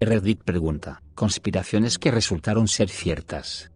Reddit 0.00 0.44
pregunta, 0.44 1.02
conspiraciones 1.16 1.98
que 1.98 2.12
resultaron 2.12 2.68
ser 2.68 2.88
ciertas. 2.88 3.72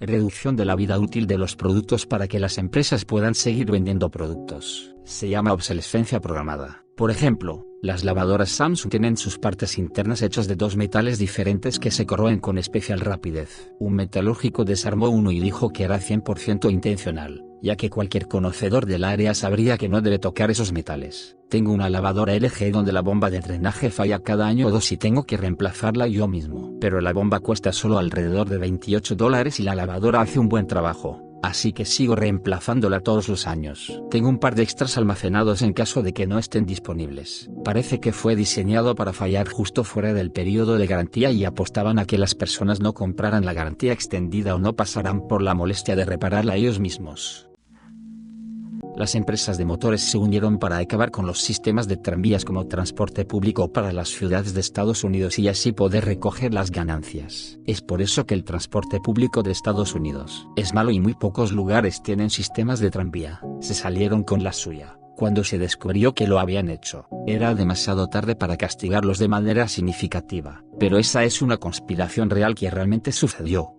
Reducción 0.00 0.56
de 0.56 0.64
la 0.64 0.74
vida 0.74 0.98
útil 0.98 1.28
de 1.28 1.38
los 1.38 1.54
productos 1.54 2.06
para 2.06 2.26
que 2.26 2.40
las 2.40 2.58
empresas 2.58 3.04
puedan 3.04 3.36
seguir 3.36 3.70
vendiendo 3.70 4.10
productos. 4.10 4.92
Se 5.04 5.28
llama 5.28 5.52
obsolescencia 5.52 6.20
programada. 6.20 6.83
Por 6.96 7.10
ejemplo, 7.10 7.66
las 7.82 8.04
lavadoras 8.04 8.50
Samsung 8.50 8.88
tienen 8.88 9.16
sus 9.16 9.38
partes 9.38 9.78
internas 9.78 10.22
hechas 10.22 10.46
de 10.46 10.54
dos 10.54 10.76
metales 10.76 11.18
diferentes 11.18 11.80
que 11.80 11.90
se 11.90 12.06
corroen 12.06 12.38
con 12.38 12.56
especial 12.56 13.00
rapidez. 13.00 13.72
Un 13.80 13.94
metalúrgico 13.94 14.64
desarmó 14.64 15.08
uno 15.08 15.32
y 15.32 15.40
dijo 15.40 15.70
que 15.70 15.82
era 15.82 15.98
100% 15.98 16.70
intencional, 16.70 17.44
ya 17.60 17.74
que 17.74 17.90
cualquier 17.90 18.28
conocedor 18.28 18.86
del 18.86 19.02
área 19.02 19.34
sabría 19.34 19.76
que 19.76 19.88
no 19.88 20.02
debe 20.02 20.20
tocar 20.20 20.52
esos 20.52 20.72
metales. 20.72 21.36
Tengo 21.48 21.72
una 21.72 21.90
lavadora 21.90 22.36
LG 22.36 22.70
donde 22.70 22.92
la 22.92 23.02
bomba 23.02 23.28
de 23.28 23.40
drenaje 23.40 23.90
falla 23.90 24.20
cada 24.20 24.46
año 24.46 24.68
o 24.68 24.70
dos 24.70 24.92
y 24.92 24.96
tengo 24.96 25.24
que 25.24 25.36
reemplazarla 25.36 26.06
yo 26.06 26.28
mismo. 26.28 26.78
Pero 26.80 27.00
la 27.00 27.12
bomba 27.12 27.40
cuesta 27.40 27.72
solo 27.72 27.98
alrededor 27.98 28.48
de 28.48 28.58
28 28.58 29.16
dólares 29.16 29.58
y 29.58 29.64
la 29.64 29.74
lavadora 29.74 30.20
hace 30.20 30.38
un 30.38 30.48
buen 30.48 30.68
trabajo 30.68 31.23
así 31.46 31.72
que 31.72 31.84
sigo 31.84 32.16
reemplazándola 32.16 33.00
todos 33.00 33.28
los 33.28 33.46
años. 33.46 34.00
Tengo 34.10 34.28
un 34.28 34.38
par 34.38 34.54
de 34.54 34.62
extras 34.62 34.96
almacenados 34.98 35.62
en 35.62 35.72
caso 35.72 36.02
de 36.02 36.12
que 36.12 36.26
no 36.26 36.38
estén 36.38 36.66
disponibles. 36.66 37.50
Parece 37.64 38.00
que 38.00 38.12
fue 38.12 38.36
diseñado 38.36 38.94
para 38.94 39.12
fallar 39.12 39.48
justo 39.48 39.84
fuera 39.84 40.12
del 40.12 40.30
periodo 40.30 40.76
de 40.76 40.86
garantía 40.86 41.30
y 41.30 41.44
apostaban 41.44 41.98
a 41.98 42.06
que 42.06 42.18
las 42.18 42.34
personas 42.34 42.80
no 42.80 42.92
compraran 42.92 43.44
la 43.44 43.52
garantía 43.52 43.92
extendida 43.92 44.54
o 44.54 44.58
no 44.58 44.74
pasaran 44.74 45.26
por 45.26 45.42
la 45.42 45.54
molestia 45.54 45.96
de 45.96 46.04
repararla 46.04 46.56
ellos 46.56 46.80
mismos 46.80 47.48
las 48.96 49.14
empresas 49.14 49.58
de 49.58 49.64
motores 49.64 50.02
se 50.02 50.18
unieron 50.18 50.58
para 50.58 50.78
acabar 50.78 51.10
con 51.10 51.26
los 51.26 51.40
sistemas 51.40 51.88
de 51.88 51.96
tranvías 51.96 52.44
como 52.44 52.66
transporte 52.66 53.24
público 53.24 53.72
para 53.72 53.92
las 53.92 54.08
ciudades 54.08 54.54
de 54.54 54.60
Estados 54.60 55.04
Unidos 55.04 55.38
y 55.38 55.48
así 55.48 55.72
poder 55.72 56.04
recoger 56.04 56.54
las 56.54 56.70
ganancias. 56.70 57.58
Es 57.66 57.80
por 57.80 58.02
eso 58.02 58.26
que 58.26 58.34
el 58.34 58.44
transporte 58.44 59.00
público 59.00 59.42
de 59.42 59.52
Estados 59.52 59.94
Unidos 59.94 60.46
es 60.56 60.74
malo 60.74 60.90
y 60.90 61.00
muy 61.00 61.14
pocos 61.14 61.52
lugares 61.52 62.02
tienen 62.02 62.30
sistemas 62.30 62.80
de 62.80 62.90
tranvía. 62.90 63.40
Se 63.60 63.74
salieron 63.74 64.22
con 64.22 64.44
la 64.44 64.52
suya. 64.52 64.96
Cuando 65.16 65.44
se 65.44 65.58
descubrió 65.58 66.12
que 66.12 66.26
lo 66.26 66.40
habían 66.40 66.68
hecho, 66.68 67.06
era 67.26 67.54
demasiado 67.54 68.08
tarde 68.08 68.34
para 68.34 68.56
castigarlos 68.56 69.18
de 69.18 69.28
manera 69.28 69.68
significativa. 69.68 70.64
Pero 70.78 70.98
esa 70.98 71.22
es 71.22 71.40
una 71.40 71.56
conspiración 71.56 72.30
real 72.30 72.56
que 72.56 72.68
realmente 72.68 73.12
sucedió. 73.12 73.73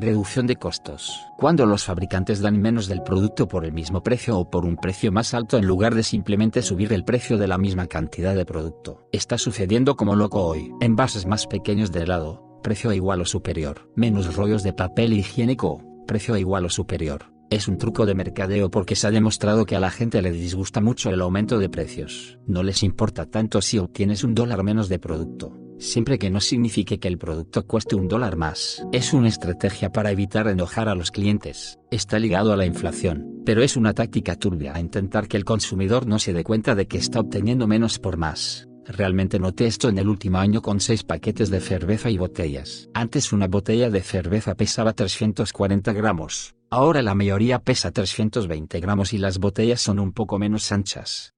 Reducción 0.00 0.46
de 0.46 0.54
costos. 0.54 1.26
Cuando 1.36 1.66
los 1.66 1.82
fabricantes 1.82 2.40
dan 2.40 2.60
menos 2.60 2.86
del 2.86 3.02
producto 3.02 3.48
por 3.48 3.64
el 3.64 3.72
mismo 3.72 4.00
precio 4.00 4.38
o 4.38 4.48
por 4.48 4.64
un 4.64 4.76
precio 4.76 5.10
más 5.10 5.34
alto 5.34 5.58
en 5.58 5.66
lugar 5.66 5.96
de 5.96 6.04
simplemente 6.04 6.62
subir 6.62 6.92
el 6.92 7.04
precio 7.04 7.36
de 7.36 7.48
la 7.48 7.58
misma 7.58 7.88
cantidad 7.88 8.36
de 8.36 8.44
producto. 8.44 9.08
Está 9.10 9.38
sucediendo 9.38 9.96
como 9.96 10.14
loco 10.14 10.44
hoy. 10.44 10.72
Envases 10.80 11.26
más 11.26 11.48
pequeños 11.48 11.90
de 11.90 12.02
helado, 12.02 12.60
precio 12.62 12.92
igual 12.92 13.22
o 13.22 13.24
superior. 13.24 13.90
Menos 13.96 14.36
rollos 14.36 14.62
de 14.62 14.72
papel 14.72 15.14
higiénico, 15.14 15.82
precio 16.06 16.36
igual 16.36 16.66
o 16.66 16.70
superior. 16.70 17.32
Es 17.50 17.66
un 17.66 17.76
truco 17.76 18.06
de 18.06 18.14
mercadeo 18.14 18.70
porque 18.70 18.94
se 18.94 19.08
ha 19.08 19.10
demostrado 19.10 19.66
que 19.66 19.74
a 19.74 19.80
la 19.80 19.90
gente 19.90 20.22
le 20.22 20.30
disgusta 20.30 20.80
mucho 20.80 21.10
el 21.10 21.20
aumento 21.20 21.58
de 21.58 21.70
precios. 21.70 22.38
No 22.46 22.62
les 22.62 22.84
importa 22.84 23.26
tanto 23.26 23.60
si 23.62 23.78
obtienes 23.78 24.22
un 24.22 24.36
dólar 24.36 24.62
menos 24.62 24.88
de 24.88 25.00
producto 25.00 25.58
siempre 25.78 26.18
que 26.18 26.30
no 26.30 26.40
signifique 26.40 26.98
que 26.98 27.08
el 27.08 27.18
producto 27.18 27.66
cueste 27.66 27.96
un 27.96 28.08
dólar 28.08 28.36
más. 28.36 28.84
Es 28.92 29.12
una 29.12 29.28
estrategia 29.28 29.90
para 29.90 30.10
evitar 30.10 30.48
enojar 30.48 30.88
a 30.88 30.94
los 30.94 31.10
clientes, 31.10 31.78
está 31.90 32.18
ligado 32.18 32.52
a 32.52 32.56
la 32.56 32.66
inflación, 32.66 33.42
pero 33.44 33.62
es 33.62 33.76
una 33.76 33.94
táctica 33.94 34.36
turbia 34.36 34.74
a 34.74 34.80
intentar 34.80 35.28
que 35.28 35.36
el 35.36 35.44
consumidor 35.44 36.06
no 36.06 36.18
se 36.18 36.32
dé 36.32 36.44
cuenta 36.44 36.74
de 36.74 36.86
que 36.86 36.98
está 36.98 37.20
obteniendo 37.20 37.66
menos 37.66 37.98
por 37.98 38.16
más. 38.16 38.68
Realmente 38.84 39.38
noté 39.38 39.66
esto 39.66 39.88
en 39.88 39.98
el 39.98 40.08
último 40.08 40.38
año 40.38 40.62
con 40.62 40.80
6 40.80 41.04
paquetes 41.04 41.50
de 41.50 41.60
cerveza 41.60 42.10
y 42.10 42.16
botellas. 42.16 42.88
Antes 42.94 43.32
una 43.32 43.46
botella 43.46 43.90
de 43.90 44.00
cerveza 44.00 44.54
pesaba 44.54 44.94
340 44.94 45.92
gramos, 45.92 46.54
ahora 46.70 47.02
la 47.02 47.14
mayoría 47.14 47.58
pesa 47.58 47.90
320 47.90 48.80
gramos 48.80 49.12
y 49.12 49.18
las 49.18 49.38
botellas 49.38 49.80
son 49.80 49.98
un 49.98 50.12
poco 50.12 50.38
menos 50.38 50.72
anchas 50.72 51.34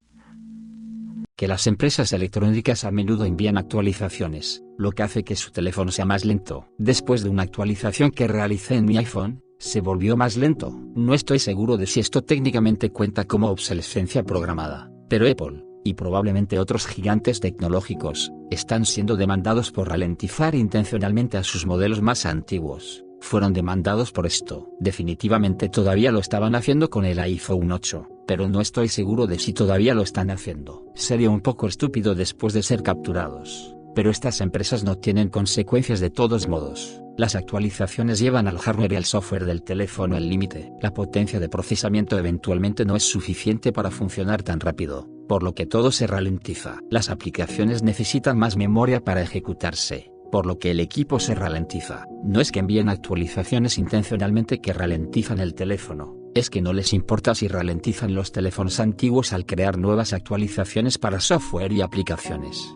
que 1.40 1.48
las 1.48 1.66
empresas 1.66 2.12
electrónicas 2.12 2.84
a 2.84 2.90
menudo 2.90 3.24
envían 3.24 3.56
actualizaciones, 3.56 4.62
lo 4.76 4.92
que 4.92 5.02
hace 5.02 5.24
que 5.24 5.36
su 5.36 5.52
teléfono 5.52 5.90
sea 5.90 6.04
más 6.04 6.26
lento. 6.26 6.68
Después 6.76 7.22
de 7.22 7.30
una 7.30 7.44
actualización 7.44 8.10
que 8.10 8.28
realicé 8.28 8.74
en 8.74 8.84
mi 8.84 8.98
iPhone, 8.98 9.42
se 9.58 9.80
volvió 9.80 10.18
más 10.18 10.36
lento. 10.36 10.78
No 10.94 11.14
estoy 11.14 11.38
seguro 11.38 11.78
de 11.78 11.86
si 11.86 11.98
esto 11.98 12.20
técnicamente 12.20 12.90
cuenta 12.90 13.24
como 13.24 13.48
obsolescencia 13.48 14.22
programada, 14.22 14.92
pero 15.08 15.26
Apple, 15.26 15.64
y 15.82 15.94
probablemente 15.94 16.58
otros 16.58 16.86
gigantes 16.86 17.40
tecnológicos, 17.40 18.30
están 18.50 18.84
siendo 18.84 19.16
demandados 19.16 19.72
por 19.72 19.88
ralentizar 19.88 20.54
intencionalmente 20.54 21.38
a 21.38 21.42
sus 21.42 21.64
modelos 21.64 22.02
más 22.02 22.26
antiguos. 22.26 23.02
Fueron 23.22 23.54
demandados 23.54 24.12
por 24.12 24.26
esto. 24.26 24.68
Definitivamente 24.78 25.70
todavía 25.70 26.12
lo 26.12 26.18
estaban 26.18 26.54
haciendo 26.54 26.90
con 26.90 27.06
el 27.06 27.18
iPhone 27.18 27.72
8 27.72 28.19
pero 28.30 28.48
no 28.48 28.60
estoy 28.60 28.86
seguro 28.86 29.26
de 29.26 29.40
si 29.40 29.52
todavía 29.52 29.92
lo 29.92 30.02
están 30.02 30.30
haciendo. 30.30 30.84
Sería 30.94 31.28
un 31.28 31.40
poco 31.40 31.66
estúpido 31.66 32.14
después 32.14 32.54
de 32.54 32.62
ser 32.62 32.84
capturados. 32.84 33.74
Pero 33.92 34.08
estas 34.08 34.40
empresas 34.40 34.84
no 34.84 34.96
tienen 34.98 35.30
consecuencias 35.30 35.98
de 35.98 36.10
todos 36.10 36.46
modos. 36.46 37.02
Las 37.18 37.34
actualizaciones 37.34 38.20
llevan 38.20 38.46
al 38.46 38.58
hardware 38.58 38.92
y 38.92 38.94
al 38.94 39.04
software 39.04 39.46
del 39.46 39.64
teléfono 39.64 40.14
al 40.14 40.28
límite. 40.28 40.70
La 40.80 40.94
potencia 40.94 41.40
de 41.40 41.48
procesamiento 41.48 42.16
eventualmente 42.16 42.84
no 42.84 42.94
es 42.94 43.02
suficiente 43.02 43.72
para 43.72 43.90
funcionar 43.90 44.44
tan 44.44 44.60
rápido, 44.60 45.08
por 45.26 45.42
lo 45.42 45.52
que 45.56 45.66
todo 45.66 45.90
se 45.90 46.06
ralentiza. 46.06 46.78
Las 46.88 47.10
aplicaciones 47.10 47.82
necesitan 47.82 48.38
más 48.38 48.56
memoria 48.56 49.00
para 49.00 49.22
ejecutarse, 49.22 50.12
por 50.30 50.46
lo 50.46 50.60
que 50.60 50.70
el 50.70 50.78
equipo 50.78 51.18
se 51.18 51.34
ralentiza. 51.34 52.06
No 52.22 52.40
es 52.40 52.52
que 52.52 52.60
envíen 52.60 52.90
actualizaciones 52.90 53.76
intencionalmente 53.76 54.60
que 54.60 54.72
ralentizan 54.72 55.40
el 55.40 55.54
teléfono, 55.54 56.19
es 56.34 56.50
que 56.50 56.62
no 56.62 56.72
les 56.72 56.92
importa 56.92 57.34
si 57.34 57.48
ralentizan 57.48 58.14
los 58.14 58.32
teléfonos 58.32 58.80
antiguos 58.80 59.32
al 59.32 59.46
crear 59.46 59.78
nuevas 59.78 60.12
actualizaciones 60.12 60.98
para 60.98 61.20
software 61.20 61.72
y 61.72 61.80
aplicaciones. 61.80 62.74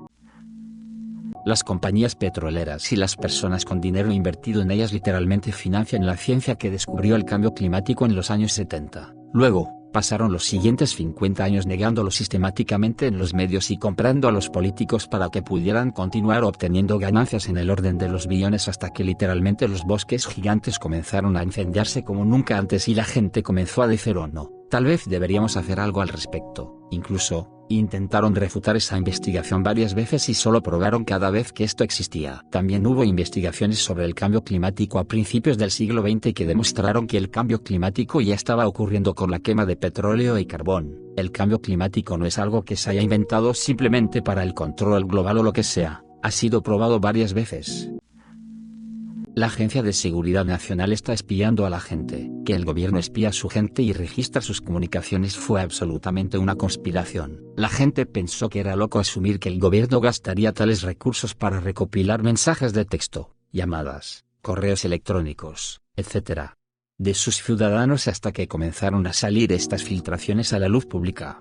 Las 1.44 1.62
compañías 1.62 2.16
petroleras 2.16 2.90
y 2.92 2.96
las 2.96 3.16
personas 3.16 3.66
con 3.66 3.80
dinero 3.80 4.10
invertido 4.10 4.62
en 4.62 4.70
ellas 4.70 4.92
literalmente 4.92 5.52
financian 5.52 6.06
la 6.06 6.16
ciencia 6.16 6.56
que 6.56 6.70
descubrió 6.70 7.16
el 7.16 7.26
cambio 7.26 7.52
climático 7.52 8.06
en 8.06 8.16
los 8.16 8.30
años 8.30 8.52
70. 8.52 9.14
Luego, 9.34 9.83
pasaron 9.94 10.32
los 10.32 10.44
siguientes 10.44 10.96
50 10.96 11.44
años 11.44 11.66
negándolo 11.66 12.10
sistemáticamente 12.10 13.06
en 13.06 13.16
los 13.16 13.32
medios 13.32 13.70
y 13.70 13.78
comprando 13.78 14.26
a 14.26 14.32
los 14.32 14.50
políticos 14.50 15.06
para 15.06 15.28
que 15.30 15.40
pudieran 15.40 15.92
continuar 15.92 16.42
obteniendo 16.42 16.98
ganancias 16.98 17.48
en 17.48 17.58
el 17.58 17.70
orden 17.70 17.96
de 17.96 18.08
los 18.08 18.26
billones 18.26 18.66
hasta 18.66 18.90
que 18.90 19.04
literalmente 19.04 19.68
los 19.68 19.84
bosques 19.84 20.26
gigantes 20.26 20.80
comenzaron 20.80 21.36
a 21.36 21.44
incendiarse 21.44 22.02
como 22.02 22.24
nunca 22.24 22.58
antes 22.58 22.88
y 22.88 22.94
la 22.96 23.04
gente 23.04 23.44
comenzó 23.44 23.82
a 23.82 23.86
decir 23.86 24.18
oh 24.18 24.26
no, 24.26 24.50
tal 24.68 24.84
vez 24.84 25.04
deberíamos 25.06 25.56
hacer 25.56 25.78
algo 25.78 26.02
al 26.02 26.08
respecto, 26.08 26.88
incluso, 26.90 27.53
Intentaron 27.68 28.34
refutar 28.34 28.76
esa 28.76 28.98
investigación 28.98 29.62
varias 29.62 29.94
veces 29.94 30.28
y 30.28 30.34
solo 30.34 30.62
probaron 30.62 31.04
cada 31.04 31.30
vez 31.30 31.52
que 31.52 31.64
esto 31.64 31.82
existía. 31.82 32.44
También 32.50 32.86
hubo 32.86 33.04
investigaciones 33.04 33.78
sobre 33.78 34.04
el 34.04 34.14
cambio 34.14 34.44
climático 34.44 34.98
a 34.98 35.04
principios 35.04 35.56
del 35.56 35.70
siglo 35.70 36.02
XX 36.02 36.34
que 36.34 36.46
demostraron 36.46 37.06
que 37.06 37.16
el 37.16 37.30
cambio 37.30 37.62
climático 37.62 38.20
ya 38.20 38.34
estaba 38.34 38.68
ocurriendo 38.68 39.14
con 39.14 39.30
la 39.30 39.38
quema 39.38 39.64
de 39.64 39.76
petróleo 39.76 40.38
y 40.38 40.46
carbón. 40.46 40.98
El 41.16 41.32
cambio 41.32 41.60
climático 41.60 42.18
no 42.18 42.26
es 42.26 42.38
algo 42.38 42.64
que 42.64 42.76
se 42.76 42.90
haya 42.90 43.02
inventado 43.02 43.54
simplemente 43.54 44.20
para 44.20 44.42
el 44.42 44.52
control 44.52 45.06
global 45.06 45.38
o 45.38 45.42
lo 45.42 45.52
que 45.52 45.62
sea, 45.62 46.04
ha 46.22 46.30
sido 46.30 46.62
probado 46.62 47.00
varias 47.00 47.32
veces. 47.32 47.90
La 49.36 49.46
Agencia 49.46 49.82
de 49.82 49.92
Seguridad 49.92 50.44
Nacional 50.44 50.92
está 50.92 51.12
espiando 51.12 51.66
a 51.66 51.70
la 51.70 51.80
gente. 51.80 52.30
Que 52.44 52.54
el 52.54 52.64
gobierno 52.64 53.00
espía 53.00 53.30
a 53.30 53.32
su 53.32 53.48
gente 53.48 53.82
y 53.82 53.92
registra 53.92 54.40
sus 54.40 54.60
comunicaciones 54.60 55.36
fue 55.36 55.60
absolutamente 55.60 56.38
una 56.38 56.54
conspiración. 56.54 57.42
La 57.56 57.68
gente 57.68 58.06
pensó 58.06 58.48
que 58.48 58.60
era 58.60 58.76
loco 58.76 59.00
asumir 59.00 59.40
que 59.40 59.48
el 59.48 59.58
gobierno 59.58 60.00
gastaría 60.00 60.52
tales 60.52 60.82
recursos 60.82 61.34
para 61.34 61.58
recopilar 61.58 62.22
mensajes 62.22 62.72
de 62.74 62.84
texto, 62.84 63.34
llamadas, 63.50 64.24
correos 64.40 64.84
electrónicos, 64.84 65.80
etc. 65.96 66.52
de 66.98 67.14
sus 67.14 67.42
ciudadanos 67.42 68.06
hasta 68.06 68.30
que 68.30 68.46
comenzaron 68.46 69.04
a 69.08 69.12
salir 69.12 69.50
estas 69.50 69.82
filtraciones 69.82 70.52
a 70.52 70.60
la 70.60 70.68
luz 70.68 70.86
pública. 70.86 71.40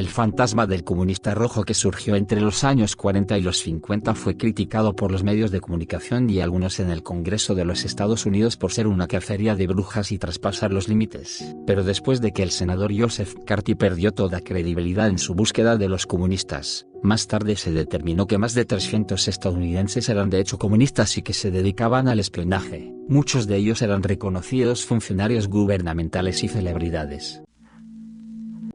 El 0.00 0.08
fantasma 0.08 0.66
del 0.66 0.82
comunista 0.82 1.34
rojo 1.34 1.62
que 1.62 1.74
surgió 1.74 2.16
entre 2.16 2.40
los 2.40 2.64
años 2.64 2.96
40 2.96 3.36
y 3.36 3.42
los 3.42 3.58
50 3.58 4.14
fue 4.14 4.34
criticado 4.34 4.96
por 4.96 5.12
los 5.12 5.22
medios 5.22 5.50
de 5.50 5.60
comunicación 5.60 6.30
y 6.30 6.40
algunos 6.40 6.80
en 6.80 6.88
el 6.88 7.02
Congreso 7.02 7.54
de 7.54 7.66
los 7.66 7.84
Estados 7.84 8.24
Unidos 8.24 8.56
por 8.56 8.72
ser 8.72 8.86
una 8.86 9.06
cacería 9.06 9.56
de 9.56 9.66
brujas 9.66 10.10
y 10.10 10.16
traspasar 10.16 10.72
los 10.72 10.88
límites. 10.88 11.54
Pero 11.66 11.84
después 11.84 12.22
de 12.22 12.32
que 12.32 12.42
el 12.42 12.50
senador 12.50 12.98
Joseph 12.98 13.34
Carty 13.44 13.74
perdió 13.74 14.12
toda 14.12 14.40
credibilidad 14.40 15.06
en 15.06 15.18
su 15.18 15.34
búsqueda 15.34 15.76
de 15.76 15.90
los 15.90 16.06
comunistas, 16.06 16.86
más 17.02 17.26
tarde 17.26 17.56
se 17.56 17.70
determinó 17.70 18.26
que 18.26 18.38
más 18.38 18.54
de 18.54 18.64
300 18.64 19.28
estadounidenses 19.28 20.08
eran 20.08 20.30
de 20.30 20.40
hecho 20.40 20.56
comunistas 20.56 21.18
y 21.18 21.22
que 21.22 21.34
se 21.34 21.50
dedicaban 21.50 22.08
al 22.08 22.20
espionaje. 22.20 22.90
Muchos 23.06 23.46
de 23.46 23.56
ellos 23.58 23.82
eran 23.82 24.02
reconocidos 24.02 24.86
funcionarios 24.86 25.48
gubernamentales 25.48 26.42
y 26.42 26.48
celebridades. 26.48 27.42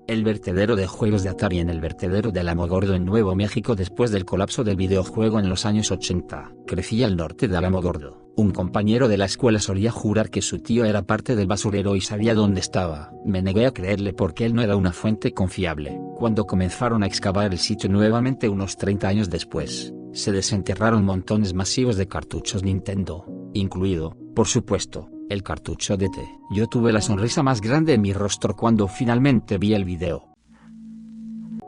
El 0.07 0.23
vertedero 0.23 0.75
de 0.75 0.87
juegos 0.87 1.23
de 1.23 1.29
Atari 1.29 1.59
en 1.59 1.69
el 1.69 1.81
vertedero 1.81 2.31
de 2.31 2.39
Alamogordo 2.39 2.93
en 2.93 3.05
Nuevo 3.05 3.35
México 3.35 3.75
después 3.75 4.11
del 4.11 4.25
colapso 4.25 4.63
del 4.63 4.75
videojuego 4.75 5.39
en 5.39 5.49
los 5.49 5.65
años 5.65 5.91
80. 5.91 6.53
Crecí 6.67 7.03
al 7.03 7.15
norte 7.15 7.47
de 7.47 7.57
Alamogordo. 7.57 8.25
Un 8.37 8.51
compañero 8.51 9.07
de 9.07 9.17
la 9.17 9.25
escuela 9.25 9.59
solía 9.59 9.91
jurar 9.91 10.29
que 10.29 10.41
su 10.41 10.59
tío 10.59 10.85
era 10.85 11.03
parte 11.03 11.35
del 11.35 11.47
basurero 11.47 11.95
y 11.95 12.01
sabía 12.01 12.35
dónde 12.35 12.59
estaba. 12.59 13.11
Me 13.25 13.41
negué 13.41 13.65
a 13.65 13.71
creerle 13.71 14.13
porque 14.13 14.45
él 14.45 14.53
no 14.53 14.61
era 14.61 14.75
una 14.75 14.91
fuente 14.91 15.33
confiable. 15.33 15.99
Cuando 16.17 16.45
comenzaron 16.45 17.01
a 17.01 17.07
excavar 17.07 17.51
el 17.51 17.59
sitio 17.59 17.89
nuevamente 17.89 18.49
unos 18.49 18.77
30 18.77 19.07
años 19.07 19.29
después, 19.29 19.93
se 20.11 20.31
desenterraron 20.31 21.05
montones 21.05 21.53
masivos 21.53 21.95
de 21.97 22.07
cartuchos 22.07 22.63
Nintendo, 22.63 23.25
incluido, 23.53 24.17
por 24.35 24.47
supuesto, 24.47 25.09
el 25.29 25.43
cartucho 25.43 25.97
de 25.97 26.09
té. 26.09 26.27
Yo 26.51 26.67
tuve 26.67 26.91
la 26.91 27.01
sonrisa 27.01 27.43
más 27.43 27.61
grande 27.61 27.93
en 27.93 28.01
mi 28.01 28.13
rostro 28.13 28.55
cuando 28.55 28.87
finalmente 28.87 29.57
vi 29.57 29.73
el 29.73 29.85
video. 29.85 30.35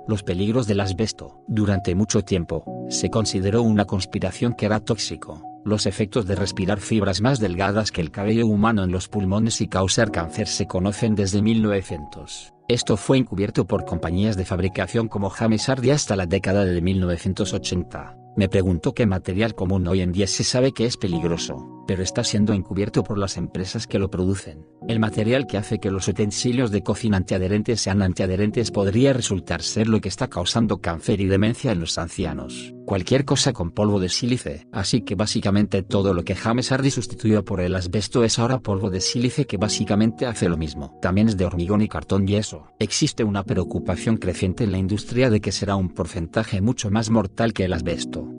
Los 0.08 0.24
peligros 0.24 0.68
del 0.68 0.80
asbesto. 0.80 1.42
Durante 1.48 1.94
mucho 1.94 2.22
tiempo, 2.22 2.64
se 2.90 3.10
consideró 3.10 3.62
una 3.62 3.86
conspiración 3.86 4.54
que 4.54 4.66
era 4.66 4.80
tóxico. 4.80 5.44
Los 5.66 5.86
efectos 5.86 6.26
de 6.26 6.36
respirar 6.36 6.80
fibras 6.80 7.20
más 7.20 7.40
delgadas 7.40 7.92
que 7.92 8.00
el 8.00 8.12
cabello 8.12 8.48
humano 8.48 8.84
en 8.84 8.92
los 8.92 9.10
pulmones 9.10 9.60
y 9.60 9.68
causar 9.68 10.12
cáncer 10.12 10.48
se 10.48 10.66
conocen 10.66 11.16
desde 11.16 11.42
1900. 11.42 12.54
Esto 12.70 12.96
fue 12.96 13.18
encubierto 13.18 13.66
por 13.66 13.84
compañías 13.84 14.38
de 14.38 14.46
fabricación 14.46 15.10
como 15.10 15.30
James 15.30 15.66
Hardy 15.66 15.92
hasta 15.92 16.16
la 16.16 16.26
década 16.26 16.64
de 16.64 16.82
1980. 16.82 18.27
Me 18.38 18.50
pregunto 18.50 18.94
qué 18.94 19.08
material 19.08 19.56
común 19.56 19.88
hoy 19.88 20.02
en 20.02 20.12
día 20.12 20.28
se 20.28 20.44
sabe 20.44 20.72
que 20.72 20.86
es 20.86 20.96
peligroso, 20.96 21.84
pero 21.88 22.04
está 22.04 22.24
siendo 22.24 22.54
encubierto 22.54 23.04
por 23.04 23.18
las 23.18 23.36
empresas 23.36 23.88
que 23.88 23.98
lo 23.98 24.12
producen. 24.12 24.64
El 24.88 25.00
material 25.00 25.48
que 25.48 25.58
hace 25.58 25.80
que 25.80 25.90
los 25.90 26.08
utensilios 26.08 26.70
de 26.70 26.84
cocina 26.84 27.18
antiadherentes 27.18 27.82
sean 27.82 28.04
antiadherentes 28.04 28.70
podría 28.70 29.12
resultar 29.12 29.64
ser 29.64 29.88
lo 29.88 30.02
que 30.02 30.10
está 30.10 30.28
causando 30.28 30.78
cáncer 30.78 31.20
y 31.20 31.26
demencia 31.26 31.72
en 31.72 31.80
los 31.80 31.98
ancianos. 31.98 32.76
Cualquier 32.88 33.26
cosa 33.26 33.52
con 33.52 33.72
polvo 33.72 34.00
de 34.00 34.08
sílice. 34.08 34.66
Así 34.72 35.02
que 35.02 35.16
básicamente 35.16 35.84
todo 35.84 36.14
lo 36.14 36.24
que 36.24 36.36
James 36.36 36.70
Hardy 36.70 36.90
sustituyó 36.90 37.44
por 37.44 37.60
el 37.60 37.76
asbesto 37.76 38.24
es 38.24 38.40
ahora 38.40 38.60
polvo 38.60 38.90
de 38.90 39.02
sílice 39.02 39.46
que 39.46 39.58
básicamente 39.58 40.26
hace 40.26 40.48
lo 40.48 40.56
mismo. 40.56 40.98
También 41.02 41.28
es 41.28 41.36
de 41.36 41.44
hormigón 41.44 41.82
y 41.82 41.90
cartón 41.90 42.26
yeso. 42.26 42.68
Existe 42.80 43.26
una 43.26 43.44
preocupación 43.44 44.16
creciente 44.16 44.64
en 44.64 44.72
la 44.72 44.78
industria 44.78 45.30
de 45.30 45.42
que 45.42 45.52
será 45.52 45.76
un 45.76 45.90
porcentaje 45.90 46.62
mucho 46.62 46.90
más 46.90 47.10
mortal 47.10 47.52
que 47.52 47.66
el 47.66 47.74
asbesto 47.74 48.38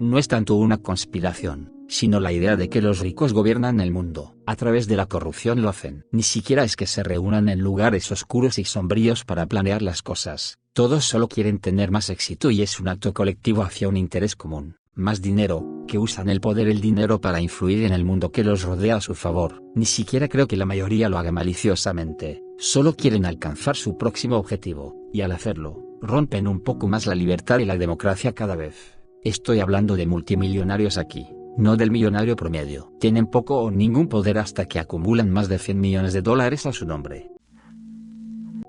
no 0.00 0.18
es 0.18 0.28
tanto 0.28 0.54
una 0.54 0.78
conspiración, 0.78 1.72
sino 1.90 2.20
la 2.20 2.32
idea 2.32 2.56
de 2.56 2.68
que 2.68 2.80
los 2.80 3.00
ricos 3.00 3.32
gobiernan 3.32 3.80
el 3.80 3.90
mundo, 3.90 4.36
a 4.46 4.54
través 4.54 4.86
de 4.86 4.96
la 4.96 5.06
corrupción 5.06 5.60
lo 5.60 5.68
hacen. 5.68 6.06
Ni 6.12 6.22
siquiera 6.22 6.62
es 6.62 6.76
que 6.76 6.86
se 6.86 7.02
reúnan 7.02 7.48
en 7.48 7.58
lugares 7.58 8.10
oscuros 8.12 8.58
y 8.58 8.64
sombríos 8.64 9.24
para 9.24 9.46
planear 9.46 9.82
las 9.82 10.00
cosas, 10.00 10.58
todos 10.72 11.04
solo 11.04 11.28
quieren 11.28 11.58
tener 11.58 11.90
más 11.90 12.08
éxito 12.08 12.52
y 12.52 12.62
es 12.62 12.78
un 12.78 12.88
acto 12.88 13.12
colectivo 13.12 13.62
hacia 13.62 13.88
un 13.88 13.96
interés 13.96 14.36
común, 14.36 14.76
más 14.94 15.20
dinero, 15.20 15.84
que 15.88 15.98
usan 15.98 16.28
el 16.28 16.40
poder 16.40 16.68
el 16.68 16.80
dinero 16.80 17.20
para 17.20 17.40
influir 17.40 17.82
en 17.82 17.92
el 17.92 18.04
mundo 18.04 18.30
que 18.30 18.44
los 18.44 18.62
rodea 18.62 18.96
a 18.96 19.00
su 19.00 19.16
favor. 19.16 19.60
Ni 19.74 19.84
siquiera 19.84 20.28
creo 20.28 20.46
que 20.46 20.56
la 20.56 20.66
mayoría 20.66 21.08
lo 21.08 21.18
haga 21.18 21.32
maliciosamente, 21.32 22.40
solo 22.56 22.94
quieren 22.94 23.26
alcanzar 23.26 23.74
su 23.74 23.98
próximo 23.98 24.36
objetivo, 24.36 24.94
y 25.12 25.22
al 25.22 25.32
hacerlo, 25.32 25.82
rompen 26.00 26.46
un 26.46 26.60
poco 26.60 26.86
más 26.86 27.06
la 27.06 27.16
libertad 27.16 27.58
y 27.58 27.64
la 27.64 27.76
democracia 27.76 28.32
cada 28.32 28.54
vez. 28.54 28.96
Estoy 29.24 29.58
hablando 29.58 29.96
de 29.96 30.06
multimillonarios 30.06 30.96
aquí, 30.96 31.26
no 31.60 31.76
del 31.76 31.90
millonario 31.90 32.34
promedio. 32.36 32.92
Tienen 32.98 33.26
poco 33.26 33.58
o 33.58 33.70
ningún 33.70 34.08
poder 34.08 34.38
hasta 34.38 34.64
que 34.64 34.78
acumulan 34.78 35.30
más 35.30 35.48
de 35.48 35.58
100 35.58 35.80
millones 35.80 36.12
de 36.12 36.22
dólares 36.22 36.66
a 36.66 36.72
su 36.72 36.86
nombre. 36.86 37.30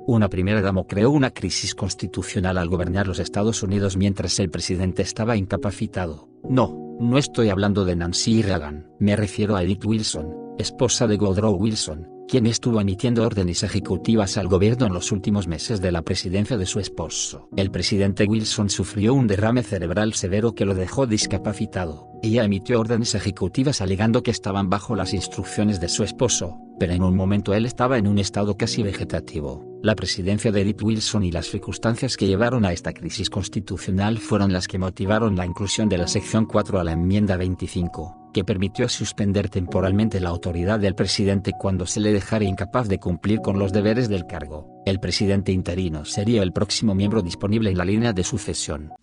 Una 0.05 0.29
primera 0.29 0.61
dama 0.61 0.83
creó 0.87 1.11
una 1.11 1.31
crisis 1.31 1.73
constitucional 1.73 2.57
al 2.57 2.67
gobernar 2.67 3.07
los 3.07 3.19
Estados 3.19 3.63
Unidos 3.63 3.97
mientras 3.97 4.39
el 4.39 4.49
presidente 4.49 5.03
estaba 5.03 5.37
incapacitado. 5.37 6.27
No, 6.43 6.97
no 6.99 7.17
estoy 7.17 7.49
hablando 7.49 7.85
de 7.85 7.95
Nancy 7.95 8.41
Reagan, 8.41 8.87
me 8.99 9.15
refiero 9.15 9.55
a 9.55 9.63
Edith 9.63 9.85
Wilson, 9.85 10.55
esposa 10.57 11.07
de 11.07 11.17
Woodrow 11.17 11.55
Wilson, 11.55 12.07
quien 12.31 12.47
estuvo 12.47 12.79
emitiendo 12.79 13.25
órdenes 13.25 13.61
ejecutivas 13.61 14.37
al 14.37 14.47
gobierno 14.47 14.85
en 14.85 14.93
los 14.93 15.11
últimos 15.11 15.49
meses 15.49 15.81
de 15.81 15.91
la 15.91 16.01
presidencia 16.01 16.55
de 16.55 16.65
su 16.65 16.79
esposo. 16.79 17.49
El 17.57 17.71
presidente 17.71 18.23
Wilson 18.23 18.69
sufrió 18.69 19.13
un 19.13 19.27
derrame 19.27 19.63
cerebral 19.63 20.13
severo 20.13 20.55
que 20.55 20.63
lo 20.63 20.73
dejó 20.73 21.07
discapacitado. 21.07 22.07
Ella 22.23 22.45
emitió 22.45 22.79
órdenes 22.79 23.15
ejecutivas 23.15 23.81
alegando 23.81 24.23
que 24.23 24.31
estaban 24.31 24.69
bajo 24.69 24.95
las 24.95 25.13
instrucciones 25.13 25.81
de 25.81 25.89
su 25.89 26.05
esposo, 26.05 26.55
pero 26.79 26.93
en 26.93 27.03
un 27.03 27.17
momento 27.17 27.53
él 27.53 27.65
estaba 27.65 27.97
en 27.97 28.07
un 28.07 28.17
estado 28.17 28.55
casi 28.55 28.81
vegetativo. 28.81 29.65
La 29.83 29.97
presidencia 29.97 30.53
de 30.53 30.61
Edith 30.61 30.83
Wilson 30.83 31.25
y 31.25 31.31
las 31.33 31.47
circunstancias 31.47 32.15
que 32.15 32.27
llevaron 32.27 32.63
a 32.63 32.71
esta 32.71 32.93
crisis 32.93 33.29
constitucional 33.29 34.19
fueron 34.19 34.53
las 34.53 34.69
que 34.69 34.79
motivaron 34.79 35.35
la 35.35 35.45
inclusión 35.45 35.89
de 35.89 35.97
la 35.97 36.07
sección 36.07 36.45
4 36.45 36.79
a 36.79 36.85
la 36.85 36.93
enmienda 36.93 37.35
25 37.35 38.20
que 38.33 38.43
permitió 38.43 38.87
suspender 38.89 39.49
temporalmente 39.49 40.19
la 40.19 40.29
autoridad 40.29 40.79
del 40.79 40.95
presidente 40.95 41.51
cuando 41.57 41.85
se 41.85 41.99
le 41.99 42.13
dejara 42.13 42.45
incapaz 42.45 42.87
de 42.87 42.99
cumplir 42.99 43.39
con 43.39 43.59
los 43.59 43.73
deberes 43.73 44.09
del 44.09 44.25
cargo. 44.25 44.81
El 44.85 44.99
presidente 44.99 45.51
interino 45.51 46.05
sería 46.05 46.43
el 46.43 46.53
próximo 46.53 46.95
miembro 46.95 47.21
disponible 47.21 47.69
en 47.69 47.77
la 47.77 47.85
línea 47.85 48.13
de 48.13 48.23
sucesión. 48.23 48.93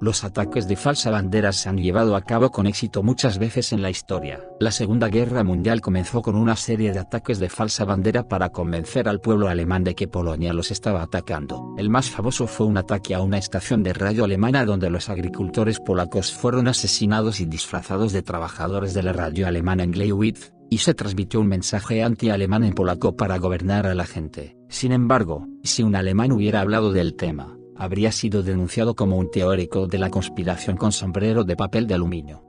Los 0.00 0.22
ataques 0.22 0.68
de 0.68 0.76
falsa 0.76 1.10
bandera 1.10 1.50
se 1.52 1.68
han 1.68 1.76
llevado 1.76 2.14
a 2.14 2.22
cabo 2.22 2.50
con 2.50 2.68
éxito 2.68 3.02
muchas 3.02 3.38
veces 3.38 3.72
en 3.72 3.82
la 3.82 3.90
historia. 3.90 4.40
La 4.60 4.70
Segunda 4.70 5.08
Guerra 5.08 5.42
Mundial 5.42 5.80
comenzó 5.80 6.22
con 6.22 6.36
una 6.36 6.54
serie 6.54 6.92
de 6.92 7.00
ataques 7.00 7.40
de 7.40 7.48
falsa 7.48 7.84
bandera 7.84 8.28
para 8.28 8.50
convencer 8.50 9.08
al 9.08 9.20
pueblo 9.20 9.48
alemán 9.48 9.82
de 9.82 9.96
que 9.96 10.06
Polonia 10.06 10.52
los 10.52 10.70
estaba 10.70 11.02
atacando. 11.02 11.74
El 11.78 11.90
más 11.90 12.10
famoso 12.10 12.46
fue 12.46 12.66
un 12.66 12.78
ataque 12.78 13.12
a 13.16 13.22
una 13.22 13.38
estación 13.38 13.82
de 13.82 13.92
radio 13.92 14.22
alemana 14.22 14.64
donde 14.64 14.88
los 14.88 15.08
agricultores 15.08 15.80
polacos 15.80 16.32
fueron 16.32 16.68
asesinados 16.68 17.40
y 17.40 17.46
disfrazados 17.46 18.12
de 18.12 18.22
trabajadores 18.22 18.94
de 18.94 19.02
la 19.02 19.12
radio 19.12 19.48
alemana 19.48 19.82
en 19.82 19.90
Gleiwitz, 19.90 20.52
y 20.70 20.78
se 20.78 20.94
transmitió 20.94 21.40
un 21.40 21.48
mensaje 21.48 22.04
anti-alemán 22.04 22.62
en 22.62 22.74
polaco 22.74 23.16
para 23.16 23.38
gobernar 23.38 23.86
a 23.86 23.94
la 23.94 24.04
gente. 24.04 24.56
Sin 24.68 24.92
embargo, 24.92 25.48
si 25.64 25.82
un 25.82 25.96
alemán 25.96 26.30
hubiera 26.30 26.60
hablado 26.60 26.92
del 26.92 27.16
tema, 27.16 27.57
habría 27.78 28.12
sido 28.12 28.42
denunciado 28.42 28.94
como 28.94 29.16
un 29.16 29.30
teórico 29.30 29.86
de 29.86 29.98
la 29.98 30.10
conspiración 30.10 30.76
con 30.76 30.92
sombrero 30.92 31.44
de 31.44 31.56
papel 31.56 31.86
de 31.86 31.94
aluminio. 31.94 32.44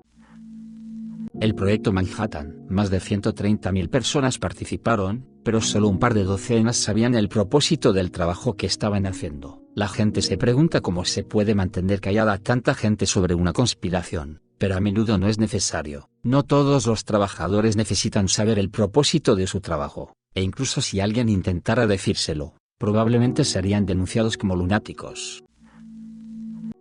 El 1.39 1.55
proyecto 1.55 1.93
Manhattan, 1.93 2.65
más 2.67 2.89
de 2.89 2.99
130.000 2.99 3.89
personas 3.89 4.39
participaron, 4.39 5.25
pero 5.43 5.61
solo 5.61 5.87
un 5.87 5.99
par 5.99 6.13
de 6.13 6.23
docenas 6.23 6.75
sabían 6.75 7.15
el 7.15 7.29
propósito 7.29 7.93
del 7.93 8.11
trabajo 8.11 8.55
que 8.55 8.65
estaban 8.65 9.05
haciendo. 9.05 9.61
La 9.75 9.87
gente 9.87 10.21
se 10.21 10.37
pregunta 10.37 10.81
cómo 10.81 11.05
se 11.05 11.23
puede 11.23 11.55
mantener 11.55 12.01
callada 12.01 12.37
tanta 12.39 12.73
gente 12.73 13.05
sobre 13.05 13.35
una 13.35 13.53
conspiración, 13.53 14.41
pero 14.57 14.75
a 14.75 14.81
menudo 14.81 15.17
no 15.17 15.29
es 15.29 15.39
necesario. 15.39 16.09
No 16.23 16.43
todos 16.43 16.87
los 16.87 17.05
trabajadores 17.05 17.77
necesitan 17.77 18.27
saber 18.27 18.59
el 18.59 18.69
propósito 18.69 19.35
de 19.35 19.47
su 19.47 19.61
trabajo, 19.61 20.13
e 20.33 20.41
incluso 20.41 20.81
si 20.81 20.99
alguien 20.99 21.29
intentara 21.29 21.87
decírselo, 21.87 22.55
probablemente 22.79 23.43
serían 23.43 23.85
denunciados 23.85 24.37
como 24.37 24.55
lunáticos. 24.55 25.43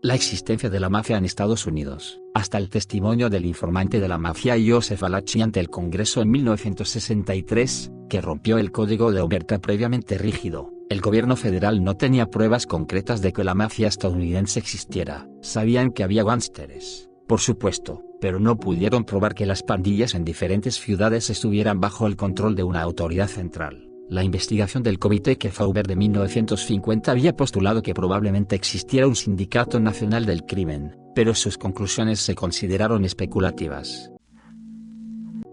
La 0.00 0.14
existencia 0.14 0.70
de 0.70 0.78
la 0.78 0.88
mafia 0.88 1.18
en 1.18 1.24
Estados 1.24 1.66
Unidos, 1.66 2.20
hasta 2.32 2.56
el 2.56 2.70
testimonio 2.70 3.28
del 3.28 3.44
informante 3.44 3.98
de 3.98 4.06
la 4.06 4.16
mafia 4.16 4.54
Joseph 4.64 5.02
Alachi 5.02 5.42
ante 5.42 5.58
el 5.58 5.68
Congreso 5.68 6.22
en 6.22 6.30
1963, 6.30 7.90
que 8.08 8.20
rompió 8.20 8.58
el 8.58 8.70
código 8.70 9.10
de 9.10 9.20
omerta 9.20 9.58
previamente 9.58 10.16
rígido. 10.16 10.72
El 10.88 11.00
gobierno 11.00 11.34
federal 11.34 11.82
no 11.82 11.96
tenía 11.96 12.26
pruebas 12.26 12.66
concretas 12.66 13.20
de 13.20 13.32
que 13.32 13.42
la 13.42 13.54
mafia 13.54 13.88
estadounidense 13.88 14.60
existiera. 14.60 15.28
Sabían 15.42 15.90
que 15.90 16.04
había 16.04 16.22
gánsteres, 16.22 17.10
por 17.26 17.40
supuesto, 17.40 18.04
pero 18.20 18.38
no 18.38 18.56
pudieron 18.56 19.04
probar 19.04 19.34
que 19.34 19.46
las 19.46 19.64
pandillas 19.64 20.14
en 20.14 20.24
diferentes 20.24 20.76
ciudades 20.76 21.28
estuvieran 21.28 21.80
bajo 21.80 22.06
el 22.06 22.14
control 22.14 22.54
de 22.54 22.62
una 22.62 22.82
autoridad 22.82 23.26
central. 23.26 23.87
La 24.08 24.24
investigación 24.24 24.82
del 24.82 24.98
Comité 24.98 25.36
Kefauver 25.36 25.86
de 25.86 25.94
1950 25.94 27.12
había 27.12 27.36
postulado 27.36 27.82
que 27.82 27.92
probablemente 27.92 28.56
existiera 28.56 29.06
un 29.06 29.14
sindicato 29.14 29.80
nacional 29.80 30.24
del 30.24 30.46
crimen, 30.46 30.96
pero 31.14 31.34
sus 31.34 31.58
conclusiones 31.58 32.18
se 32.20 32.34
consideraron 32.34 33.04
especulativas. 33.04 34.10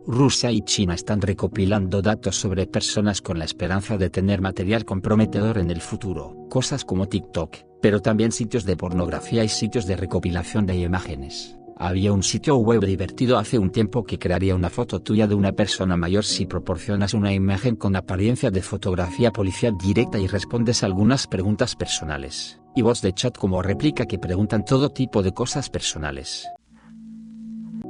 Rusia 0.08 0.52
y 0.52 0.62
China 0.62 0.94
están 0.94 1.20
recopilando 1.20 2.02
datos 2.02 2.38
sobre 2.38 2.66
personas 2.66 3.22
con 3.22 3.40
la 3.40 3.46
esperanza 3.46 3.98
de 3.98 4.10
tener 4.10 4.40
material 4.40 4.86
comprometedor 4.86 5.58
en 5.58 5.70
el 5.70 5.82
futuro, 5.82 6.48
cosas 6.50 6.86
como 6.86 7.10
TikTok, 7.10 7.58
pero 7.82 8.00
también 8.00 8.32
sitios 8.32 8.64
de 8.64 8.78
pornografía 8.78 9.44
y 9.44 9.50
sitios 9.50 9.86
de 9.86 9.98
recopilación 9.98 10.66
de 10.66 10.78
imágenes. 10.78 11.58
Había 11.78 12.14
un 12.14 12.24
sitio 12.24 12.56
web 12.56 12.86
divertido 12.86 13.38
hace 13.38 13.60
un 13.60 13.70
tiempo 13.70 14.06
que 14.06 14.18
crearía 14.18 14.56
una 14.56 14.70
foto 14.70 15.02
tuya 15.02 15.28
de 15.28 15.36
una 15.36 15.52
persona 15.52 15.98
mayor 15.98 16.24
si 16.24 16.46
proporcionas 16.46 17.14
una 17.14 17.34
imagen 17.34 17.76
con 17.76 17.98
apariencia 17.98 18.50
de 18.50 18.62
fotografía 18.62 19.32
policial 19.32 19.78
directa 19.78 20.18
y 20.18 20.28
respondes 20.28 20.84
algunas 20.84 21.28
preguntas 21.28 21.76
personales, 21.76 22.62
y 22.76 22.82
voz 22.82 23.02
de 23.02 23.12
chat 23.12 23.38
como 23.38 23.62
réplica 23.62 24.06
que 24.06 24.18
preguntan 24.18 24.64
todo 24.64 24.90
tipo 24.90 25.22
de 25.22 25.34
cosas 25.34 25.70
personales. 25.70 26.48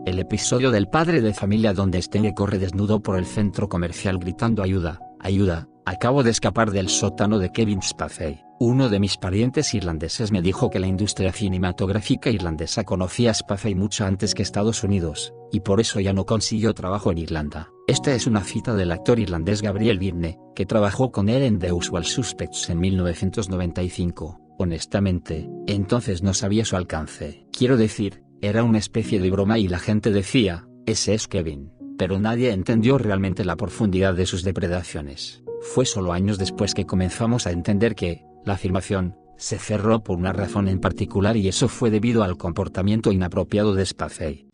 El 0.07 0.17
episodio 0.17 0.71
del 0.71 0.87
padre 0.87 1.21
de 1.21 1.33
familia 1.33 1.73
donde 1.73 2.01
Stenge 2.01 2.33
corre 2.33 2.57
desnudo 2.57 3.01
por 3.01 3.19
el 3.19 3.25
centro 3.25 3.69
comercial 3.69 4.17
gritando 4.17 4.63
ayuda, 4.63 4.99
ayuda, 5.19 5.67
Acabo 5.87 6.23
de 6.23 6.31
escapar 6.31 6.71
del 6.71 6.89
sótano 6.89 7.37
de 7.37 7.51
Kevin 7.51 7.83
Spacey. 7.83 8.41
Uno 8.59 8.89
de 8.89 8.99
mis 8.99 9.17
parientes 9.17 9.71
irlandeses 9.75 10.31
me 10.31 10.41
dijo 10.41 10.71
que 10.71 10.79
la 10.79 10.87
industria 10.87 11.31
cinematográfica 11.31 12.31
irlandesa 12.31 12.83
conocía 12.85 13.29
a 13.29 13.33
Spacey 13.35 13.75
mucho 13.75 14.03
antes 14.03 14.33
que 14.33 14.41
Estados 14.41 14.83
Unidos, 14.83 15.31
y 15.51 15.59
por 15.59 15.79
eso 15.79 15.99
ya 15.99 16.11
no 16.11 16.25
consiguió 16.25 16.73
trabajo 16.73 17.11
en 17.11 17.19
Irlanda. 17.19 17.69
Esta 17.87 18.15
es 18.15 18.25
una 18.25 18.43
cita 18.43 18.73
del 18.73 18.91
actor 18.91 19.19
irlandés 19.19 19.61
Gabriel 19.61 19.99
Byrne, 19.99 20.39
que 20.55 20.65
trabajó 20.65 21.11
con 21.11 21.29
él 21.29 21.43
en 21.43 21.59
The 21.59 21.71
Usual 21.71 22.05
Suspects 22.05 22.67
en 22.71 22.79
1995. 22.79 24.39
Honestamente, 24.57 25.47
entonces 25.67 26.23
no 26.23 26.33
sabía 26.33 26.65
su 26.65 26.77
alcance. 26.77 27.45
Quiero 27.51 27.77
decir, 27.77 28.23
era 28.41 28.63
una 28.63 28.79
especie 28.79 29.19
de 29.19 29.29
broma 29.29 29.59
y 29.59 29.67
la 29.67 29.77
gente 29.77 30.09
decía, 30.09 30.67
ese 30.87 31.13
es 31.13 31.27
Kevin, 31.27 31.73
pero 31.99 32.19
nadie 32.19 32.51
entendió 32.51 32.97
realmente 32.97 33.45
la 33.45 33.55
profundidad 33.55 34.15
de 34.15 34.25
sus 34.25 34.43
depredaciones. 34.43 35.44
Fue 35.73 35.85
solo 35.85 36.13
años 36.13 36.37
después 36.37 36.73
que 36.73 36.85
comenzamos 36.85 37.47
a 37.47 37.51
entender 37.51 37.95
que, 37.95 38.23
la 38.45 38.53
afirmación, 38.53 39.17
se 39.37 39.57
cerró 39.57 40.03
por 40.03 40.17
una 40.17 40.31
razón 40.31 40.69
en 40.69 40.79
particular 40.79 41.35
y 41.35 41.47
eso 41.47 41.67
fue 41.67 41.89
debido 41.89 42.23
al 42.23 42.37
comportamiento 42.37 43.11
inapropiado 43.11 43.73
de 43.73 43.85
Spacey. 43.85 44.47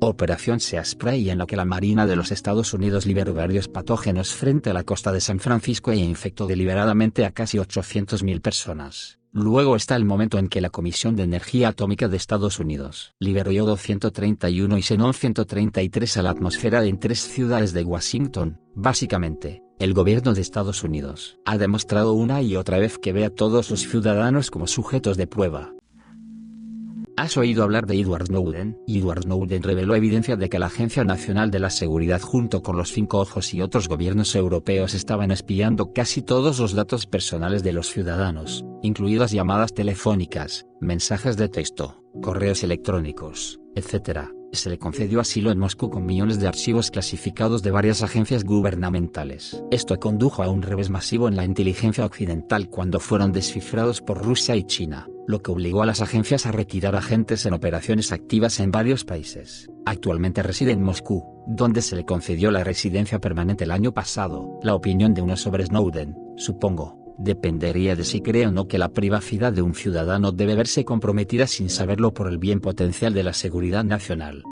Operación 0.00 0.60
Sea 0.60 0.84
Spray 0.84 1.30
en 1.30 1.38
la 1.38 1.46
que 1.46 1.56
la 1.56 1.64
Marina 1.64 2.06
de 2.06 2.16
los 2.16 2.32
Estados 2.32 2.74
Unidos 2.74 3.06
liberó 3.06 3.34
varios 3.34 3.68
patógenos 3.68 4.34
frente 4.34 4.70
a 4.70 4.74
la 4.74 4.84
costa 4.84 5.10
de 5.10 5.20
San 5.20 5.40
Francisco 5.40 5.90
e 5.90 5.96
infectó 5.96 6.46
deliberadamente 6.46 7.24
a 7.24 7.32
casi 7.32 7.58
800.000 7.58 8.40
personas. 8.40 9.18
Luego 9.32 9.76
está 9.76 9.96
el 9.96 10.04
momento 10.04 10.38
en 10.38 10.48
que 10.48 10.60
la 10.60 10.70
Comisión 10.70 11.16
de 11.16 11.22
Energía 11.22 11.68
Atómica 11.68 12.08
de 12.08 12.16
Estados 12.16 12.58
Unidos 12.58 13.14
liberó 13.18 13.52
yodo 13.52 13.76
131 13.76 14.76
y 14.76 14.82
xenón 14.82 15.14
133 15.14 16.16
a 16.16 16.22
la 16.22 16.30
atmósfera 16.30 16.84
en 16.84 16.98
tres 16.98 17.20
ciudades 17.20 17.72
de 17.72 17.84
Washington. 17.84 18.60
Básicamente, 18.74 19.62
el 19.78 19.94
gobierno 19.94 20.34
de 20.34 20.40
Estados 20.40 20.82
Unidos 20.82 21.38
ha 21.44 21.56
demostrado 21.56 22.12
una 22.12 22.42
y 22.42 22.56
otra 22.56 22.78
vez 22.78 22.98
que 22.98 23.12
ve 23.12 23.24
a 23.24 23.30
todos 23.30 23.70
los 23.70 23.80
ciudadanos 23.80 24.50
como 24.50 24.66
sujetos 24.66 25.16
de 25.16 25.26
prueba. 25.26 25.72
¿Has 27.16 27.36
oído 27.36 27.64
hablar 27.64 27.86
de 27.86 27.98
Edward 27.98 28.26
Snowden? 28.26 28.78
Edward 28.86 29.22
Snowden 29.22 29.62
reveló 29.62 29.96
evidencia 29.96 30.36
de 30.36 30.48
que 30.48 30.60
la 30.60 30.66
Agencia 30.66 31.02
Nacional 31.02 31.50
de 31.50 31.58
la 31.58 31.70
Seguridad 31.70 32.20
junto 32.20 32.62
con 32.62 32.76
los 32.76 32.92
Cinco 32.92 33.18
Ojos 33.18 33.54
y 33.54 33.60
otros 33.60 33.88
gobiernos 33.88 34.34
europeos 34.36 34.94
estaban 34.94 35.32
espiando 35.32 35.92
casi 35.92 36.22
todos 36.22 36.60
los 36.60 36.74
datos 36.74 37.06
personales 37.06 37.64
de 37.64 37.72
los 37.72 37.88
ciudadanos, 37.88 38.64
incluidas 38.82 39.32
llamadas 39.32 39.74
telefónicas, 39.74 40.66
mensajes 40.80 41.36
de 41.36 41.48
texto, 41.48 42.02
correos 42.22 42.62
electrónicos, 42.62 43.60
etc. 43.74 44.30
Se 44.52 44.70
le 44.70 44.78
concedió 44.78 45.20
asilo 45.20 45.50
en 45.50 45.58
Moscú 45.58 45.90
con 45.90 46.06
millones 46.06 46.40
de 46.40 46.48
archivos 46.48 46.90
clasificados 46.90 47.62
de 47.62 47.70
varias 47.70 48.02
agencias 48.02 48.44
gubernamentales. 48.44 49.62
Esto 49.70 49.98
condujo 49.98 50.42
a 50.42 50.48
un 50.48 50.62
revés 50.62 50.90
masivo 50.90 51.28
en 51.28 51.36
la 51.36 51.44
inteligencia 51.44 52.04
occidental 52.04 52.68
cuando 52.68 53.00
fueron 53.00 53.32
descifrados 53.32 54.00
por 54.00 54.22
Rusia 54.24 54.56
y 54.56 54.64
China 54.64 55.08
lo 55.28 55.42
que 55.42 55.50
obligó 55.50 55.82
a 55.82 55.86
las 55.86 56.00
agencias 56.00 56.46
a 56.46 56.52
retirar 56.52 56.96
agentes 56.96 57.44
en 57.44 57.52
operaciones 57.52 58.12
activas 58.12 58.60
en 58.60 58.70
varios 58.70 59.04
países. 59.04 59.68
Actualmente 59.84 60.42
reside 60.42 60.72
en 60.72 60.82
Moscú, 60.82 61.22
donde 61.46 61.82
se 61.82 61.96
le 61.96 62.06
concedió 62.06 62.50
la 62.50 62.64
residencia 62.64 63.18
permanente 63.18 63.64
el 63.64 63.70
año 63.70 63.92
pasado. 63.92 64.58
La 64.62 64.74
opinión 64.74 65.12
de 65.12 65.20
uno 65.20 65.36
sobre 65.36 65.66
Snowden, 65.66 66.16
supongo, 66.38 66.97
dependería 67.18 67.96
de 67.96 68.04
si 68.04 68.20
cree 68.20 68.46
o 68.46 68.52
no 68.52 68.68
que 68.68 68.78
la 68.78 68.90
privacidad 68.90 69.52
de 69.52 69.62
un 69.62 69.74
ciudadano 69.74 70.32
debe 70.32 70.54
verse 70.54 70.84
comprometida 70.84 71.46
sin 71.46 71.68
saberlo 71.68 72.14
por 72.14 72.28
el 72.28 72.38
bien 72.38 72.60
potencial 72.60 73.12
de 73.12 73.24
la 73.24 73.32
seguridad 73.32 73.84
nacional. 73.84 74.44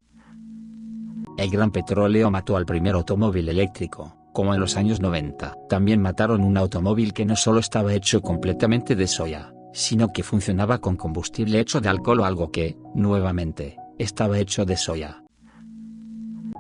El 1.39 1.51
gran 1.51 1.71
petróleo 1.71 2.31
mató 2.31 2.57
al 2.57 2.67
primer 2.67 2.95
automóvil 2.95 3.49
eléctrico, 3.49 4.17
como 4.33 4.55
en 4.55 4.61
los 4.61 4.77
años 4.77 5.01
90. 5.01 5.55
También 5.69 6.01
mataron 6.01 6.43
un 6.43 6.57
automóvil 6.57 7.13
que 7.13 7.25
no 7.25 7.37
solo 7.37 7.61
estaba 7.61 7.95
hecho 7.95 8.21
completamente 8.21 8.97
de 8.97 9.07
soya, 9.07 9.53
sino 9.73 10.13
que 10.13 10.23
funcionaba 10.23 10.79
con 10.79 10.97
combustible 10.97 11.61
hecho 11.61 11.81
de 11.81 11.89
alcohol 11.89 12.21
o 12.21 12.25
algo 12.25 12.51
que, 12.51 12.77
nuevamente, 12.95 13.77
estaba 13.99 14.39
hecho 14.39 14.65
de 14.65 14.77
soya. 14.77 15.26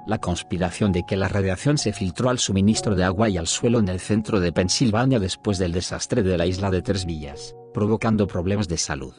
La 0.07 0.19
conspiración 0.19 0.93
de 0.93 1.03
que 1.05 1.17
la 1.17 1.27
radiación 1.27 1.79
se 1.79 1.93
filtró 1.93 2.31
al 2.31 2.39
suministro 2.39 2.95
de 2.95 3.03
agua 3.03 3.29
y 3.29 3.39
al 3.39 3.49
suelo 3.49 3.81
en 3.81 3.89
el 3.89 3.99
centro 3.99 4.39
de 4.39 4.53
Pensilvania 4.53 5.19
después 5.19 5.59
del 5.59 5.73
desastre 5.73 6.23
de 6.23 6.39
la 6.39 6.47
isla 6.47 6.71
de 6.71 6.81
Tres 6.81 7.07
Villas, 7.07 7.57
provocando 7.75 8.29
problemas 8.29 8.69
de 8.69 8.79
salud. 8.79 9.15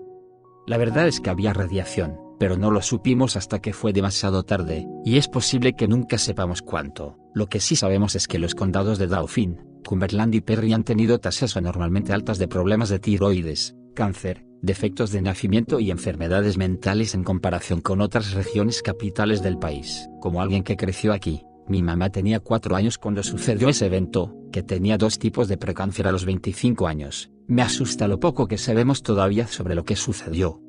La 0.66 0.78
verdad 0.78 1.06
es 1.08 1.20
que 1.20 1.30
había 1.30 1.52
radiación, 1.52 2.18
pero 2.40 2.56
no 2.56 2.72
lo 2.72 2.82
supimos 2.82 3.36
hasta 3.36 3.60
que 3.60 3.74
fue 3.74 3.92
demasiado 3.92 4.44
tarde, 4.44 4.88
y 5.04 5.18
es 5.18 5.28
posible 5.28 5.74
que 5.74 5.90
nunca 5.90 6.18
sepamos 6.18 6.62
cuánto. 6.62 7.18
Lo 7.34 7.48
que 7.48 7.60
sí 7.60 7.76
sabemos 7.76 8.16
es 8.16 8.28
que 8.28 8.40
los 8.40 8.56
condados 8.56 8.98
de 8.98 9.08
Dauphin, 9.08 9.62
Cumberland 9.86 10.36
y 10.36 10.42
Perry 10.42 10.72
han 10.72 10.86
tenido 10.86 11.20
tasas 11.20 11.58
anormalmente 11.58 12.14
altas 12.14 12.38
de 12.38 12.48
problemas 12.48 12.88
de 12.88 13.00
tiroides, 13.00 13.76
cáncer, 13.94 14.47
defectos 14.62 15.12
de 15.12 15.22
nacimiento 15.22 15.80
y 15.80 15.92
enfermedades 15.92 16.58
mentales 16.58 17.14
en 17.14 17.24
comparación 17.24 17.82
con 17.82 18.02
otras 18.02 18.34
regiones 18.34 18.82
capitales 18.82 19.42
del 19.42 19.58
país. 19.58 20.10
Como 20.20 20.42
alguien 20.42 20.64
que 20.64 20.78
creció 20.78 21.14
aquí, 21.14 21.44
mi 21.68 21.84
mamá 21.84 22.10
tenía 22.10 22.40
cuatro 22.40 22.76
años 22.76 22.98
cuando 22.98 23.24
sucedió 23.24 23.70
ese 23.70 23.86
evento, 23.86 24.36
que 24.52 24.64
tenía 24.64 24.98
dos 24.98 25.20
tipos 25.20 25.48
de 25.48 25.58
precáncer 25.58 26.08
a 26.08 26.12
los 26.12 26.26
25 26.26 26.88
años. 26.88 27.30
Me 27.48 27.62
asusta 27.62 28.08
lo 28.08 28.20
poco 28.20 28.48
que 28.48 28.58
sabemos 28.58 29.04
todavía 29.04 29.48
sobre 29.48 29.76
lo 29.76 29.84
que 29.84 29.96
sucedió. 29.96 30.62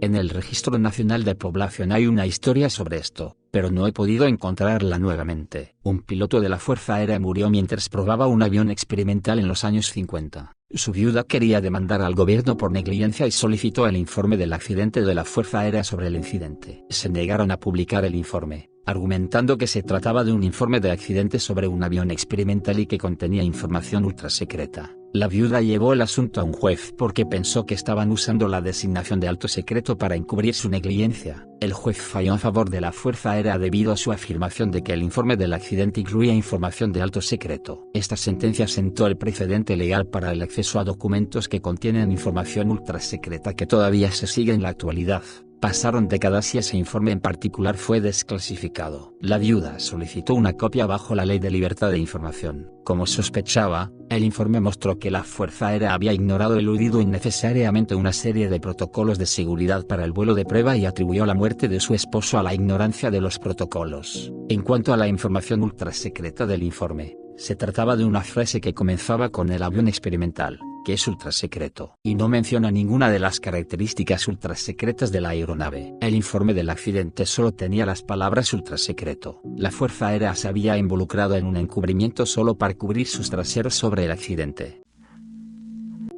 En 0.00 0.14
el 0.14 0.28
Registro 0.28 0.78
Nacional 0.78 1.24
de 1.24 1.34
Población 1.34 1.90
hay 1.90 2.06
una 2.06 2.26
historia 2.26 2.70
sobre 2.70 2.98
esto, 2.98 3.36
pero 3.50 3.70
no 3.70 3.86
he 3.86 3.92
podido 3.92 4.26
encontrarla 4.26 4.98
nuevamente. 4.98 5.74
Un 5.82 6.02
piloto 6.02 6.40
de 6.40 6.48
la 6.48 6.58
Fuerza 6.58 6.96
Aérea 6.96 7.18
murió 7.18 7.50
mientras 7.50 7.88
probaba 7.88 8.28
un 8.28 8.42
avión 8.42 8.70
experimental 8.70 9.40
en 9.40 9.48
los 9.48 9.64
años 9.64 9.90
50. 9.90 10.57
Su 10.70 10.92
viuda 10.92 11.24
quería 11.24 11.62
demandar 11.62 12.02
al 12.02 12.14
gobierno 12.14 12.58
por 12.58 12.70
negligencia 12.70 13.26
y 13.26 13.30
solicitó 13.30 13.86
el 13.86 13.96
informe 13.96 14.36
del 14.36 14.52
accidente 14.52 15.00
de 15.00 15.14
la 15.14 15.24
Fuerza 15.24 15.60
Aérea 15.60 15.82
sobre 15.82 16.08
el 16.08 16.16
incidente. 16.16 16.84
Se 16.90 17.08
negaron 17.08 17.50
a 17.50 17.58
publicar 17.58 18.04
el 18.04 18.14
informe, 18.14 18.68
argumentando 18.84 19.56
que 19.56 19.66
se 19.66 19.82
trataba 19.82 20.24
de 20.24 20.32
un 20.32 20.42
informe 20.42 20.80
de 20.80 20.90
accidente 20.90 21.38
sobre 21.38 21.68
un 21.68 21.82
avión 21.82 22.10
experimental 22.10 22.80
y 22.80 22.86
que 22.86 22.98
contenía 22.98 23.42
información 23.42 24.04
ultra 24.04 24.28
secreta. 24.28 24.97
La 25.14 25.26
viuda 25.26 25.62
llevó 25.62 25.94
el 25.94 26.02
asunto 26.02 26.38
a 26.38 26.44
un 26.44 26.52
juez 26.52 26.92
porque 26.96 27.24
pensó 27.24 27.64
que 27.64 27.72
estaban 27.72 28.10
usando 28.10 28.46
la 28.46 28.60
designación 28.60 29.20
de 29.20 29.28
alto 29.28 29.48
secreto 29.48 29.96
para 29.96 30.16
encubrir 30.16 30.52
su 30.54 30.68
negligencia. 30.68 31.48
El 31.60 31.72
juez 31.72 31.96
falló 31.96 32.34
en 32.34 32.38
favor 32.38 32.68
de 32.68 32.82
la 32.82 32.92
Fuerza 32.92 33.30
Aérea 33.30 33.56
debido 33.56 33.90
a 33.90 33.96
su 33.96 34.12
afirmación 34.12 34.70
de 34.70 34.82
que 34.82 34.92
el 34.92 35.02
informe 35.02 35.38
del 35.38 35.54
accidente 35.54 36.02
incluía 36.02 36.34
información 36.34 36.92
de 36.92 37.00
alto 37.00 37.22
secreto. 37.22 37.88
Esta 37.94 38.18
sentencia 38.18 38.68
sentó 38.68 39.06
el 39.06 39.16
precedente 39.16 39.78
legal 39.78 40.06
para 40.06 40.30
el 40.30 40.42
acceso 40.42 40.78
a 40.78 40.84
documentos 40.84 41.48
que 41.48 41.62
contienen 41.62 42.12
información 42.12 42.70
ultra 42.70 43.00
secreta 43.00 43.54
que 43.54 43.66
todavía 43.66 44.12
se 44.12 44.26
sigue 44.26 44.52
en 44.52 44.62
la 44.62 44.68
actualidad. 44.68 45.22
Pasaron 45.60 46.06
décadas 46.06 46.54
y 46.54 46.58
ese 46.58 46.76
informe 46.76 47.10
en 47.10 47.18
particular 47.18 47.76
fue 47.76 48.00
desclasificado. 48.00 49.14
La 49.20 49.38
viuda 49.38 49.80
solicitó 49.80 50.34
una 50.34 50.52
copia 50.52 50.86
bajo 50.86 51.16
la 51.16 51.24
Ley 51.24 51.40
de 51.40 51.50
Libertad 51.50 51.90
de 51.90 51.98
Información. 51.98 52.70
Como 52.84 53.06
sospechaba, 53.06 53.90
el 54.08 54.22
informe 54.22 54.60
mostró 54.60 55.00
que 55.00 55.10
la 55.10 55.24
Fuerza 55.24 55.68
Aérea 55.68 55.94
había 55.94 56.12
ignorado 56.12 56.58
eludido 56.58 57.00
innecesariamente 57.00 57.96
una 57.96 58.12
serie 58.12 58.48
de 58.48 58.60
protocolos 58.60 59.18
de 59.18 59.26
seguridad 59.26 59.84
para 59.84 60.04
el 60.04 60.12
vuelo 60.12 60.34
de 60.34 60.44
prueba 60.44 60.76
y 60.76 60.86
atribuyó 60.86 61.26
la 61.26 61.34
muerte 61.34 61.66
de 61.66 61.80
su 61.80 61.92
esposo 61.92 62.38
a 62.38 62.44
la 62.44 62.54
ignorancia 62.54 63.10
de 63.10 63.20
los 63.20 63.40
protocolos. 63.40 64.32
En 64.48 64.62
cuanto 64.62 64.92
a 64.92 64.96
la 64.96 65.08
información 65.08 65.64
ultrasecreta 65.64 66.46
del 66.46 66.62
informe, 66.62 67.16
se 67.36 67.56
trataba 67.56 67.96
de 67.96 68.04
una 68.04 68.22
frase 68.22 68.60
que 68.60 68.74
comenzaba 68.74 69.30
con 69.30 69.50
el 69.50 69.64
avión 69.64 69.88
experimental 69.88 70.60
que 70.88 70.94
es 70.94 71.06
ultrasecreto, 71.06 71.98
y 72.02 72.14
no 72.14 72.30
menciona 72.30 72.70
ninguna 72.70 73.10
de 73.10 73.18
las 73.18 73.40
características 73.40 74.26
ultrasecretas 74.26 75.12
de 75.12 75.20
la 75.20 75.28
aeronave. 75.28 75.92
El 76.00 76.14
informe 76.14 76.54
del 76.54 76.70
accidente 76.70 77.26
solo 77.26 77.52
tenía 77.52 77.84
las 77.84 78.00
palabras 78.00 78.54
ultrasecreto. 78.54 79.42
La 79.54 79.70
Fuerza 79.70 80.06
Aérea 80.06 80.34
se 80.34 80.48
había 80.48 80.78
involucrado 80.78 81.36
en 81.36 81.44
un 81.44 81.58
encubrimiento 81.58 82.24
solo 82.24 82.56
para 82.56 82.72
cubrir 82.72 83.06
sus 83.06 83.28
traseros 83.28 83.74
sobre 83.74 84.06
el 84.06 84.12
accidente. 84.12 84.80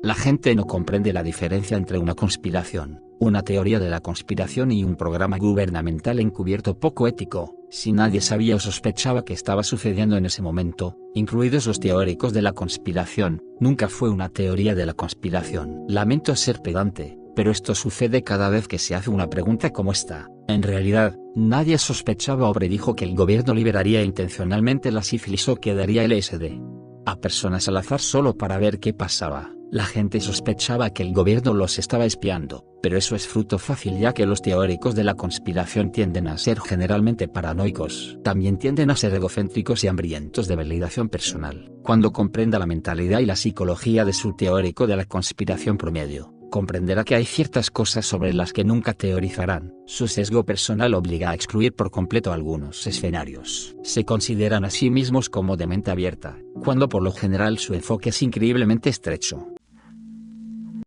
La 0.05 0.15
gente 0.15 0.55
no 0.55 0.67
comprende 0.67 1.12
la 1.12 1.25
diferencia 1.25 1.77
entre 1.77 1.99
una 1.99 2.15
conspiración, 2.15 3.03
una 3.19 3.43
teoría 3.43 3.81
de 3.81 3.91
la 3.91 3.99
conspiración 3.99 4.71
y 4.71 4.85
un 4.85 4.95
programa 4.95 5.39
gubernamental 5.39 6.21
encubierto 6.21 6.79
poco 6.79 7.09
ético, 7.09 7.57
si 7.71 7.93
nadie 7.93 8.21
sabía 8.21 8.57
o 8.57 8.61
sospechaba 8.61 9.25
que 9.25 9.33
estaba 9.33 9.62
sucediendo 9.62 10.17
en 10.17 10.27
ese 10.27 10.43
momento, 10.43 10.97
incluidos 11.15 11.67
los 11.67 11.81
teóricos 11.81 12.33
de 12.33 12.43
la 12.43 12.53
conspiración, 12.53 13.43
nunca 13.61 13.89
fue 13.89 14.11
una 14.11 14.29
teoría 14.29 14.75
de 14.75 14.87
la 14.87 14.95
conspiración. 14.95 15.85
Lamento 15.89 16.35
ser 16.37 16.61
pedante, 16.61 17.19
pero 17.35 17.50
esto 17.50 17.75
sucede 17.75 18.23
cada 18.23 18.50
vez 18.50 18.69
que 18.69 18.79
se 18.79 18.95
hace 18.95 19.11
una 19.11 19.31
pregunta 19.31 19.71
como 19.71 19.93
esta. 19.93 20.29
En 20.49 20.62
realidad, 20.62 21.17
nadie 21.35 21.79
sospechaba 21.79 22.50
o 22.50 22.53
predijo 22.53 22.97
que 22.97 23.05
el 23.05 23.15
gobierno 23.15 23.55
liberaría 23.55 24.03
intencionalmente 24.03 24.91
la 24.91 25.03
sífilis 25.03 25.49
o 25.49 25.57
que 25.57 25.75
daría 25.75 26.07
LSD 26.07 26.61
a 27.07 27.17
personas 27.17 27.69
al 27.69 27.77
azar 27.77 28.00
solo 28.00 28.37
para 28.37 28.59
ver 28.59 28.79
qué 28.79 28.93
pasaba. 28.93 29.53
La 29.73 29.85
gente 29.85 30.21
sospechaba 30.21 30.91
que 30.91 31.05
el 31.05 31.12
gobierno 31.12 31.55
los 31.55 31.79
estaba 31.79 32.05
espiando, 32.05 32.65
pero 32.83 32.99
eso 32.99 33.15
es 33.15 33.29
fruto 33.29 33.57
fácil 33.57 34.00
ya 34.00 34.12
que 34.12 34.27
los 34.27 34.43
teóricos 34.43 34.97
de 34.97 35.05
la 35.05 35.15
conspiración 35.15 35.93
tienden 35.93 36.27
a 36.27 36.39
ser 36.39 36.59
generalmente 36.59 37.29
paranoicos. 37.29 38.19
También 38.25 38.59
tienden 38.59 38.91
a 38.91 38.97
ser 38.97 39.15
egocéntricos 39.15 39.85
y 39.85 39.87
hambrientos 39.87 40.49
de 40.49 40.57
validación 40.57 41.09
personal. 41.09 41.71
Cuando 41.85 42.12
comprenda 42.12 42.59
la 42.59 42.67
mentalidad 42.67 43.21
y 43.21 43.27
la 43.27 43.37
psicología 43.37 44.05
de 44.05 44.12
su 44.12 44.35
teórico 44.35 44.89
de 44.89 44.97
la 44.97 45.05
conspiración 45.05 45.79
promedio, 45.79 46.35
comprenderá 46.50 47.05
que 47.05 47.15
hay 47.15 47.25
ciertas 47.25 47.71
cosas 47.71 48.05
sobre 48.05 48.35
las 48.35 48.53
que 48.53 48.65
nunca 48.65 48.93
teorizarán. 48.93 49.73
Su 49.87 50.09
sesgo 50.09 50.45
personal 50.45 50.95
obliga 50.95 51.31
a 51.31 51.35
excluir 51.35 51.77
por 51.77 51.93
completo 51.93 52.33
algunos 52.33 52.89
escenarios. 52.89 53.77
Se 53.85 54.05
consideran 54.05 54.65
a 54.65 54.71
sí 54.71 54.91
mismos 54.91 55.31
como 55.31 55.57
de 55.57 55.69
mente 55.69 55.93
abierta, 55.93 56.39
cuando 56.65 56.89
por 56.89 57.05
lo 57.05 57.12
general 57.12 57.59
su 57.59 57.75
enfoque 57.75 58.09
es 58.09 58.21
increíblemente 58.21 58.91
estrecho. 58.91 59.47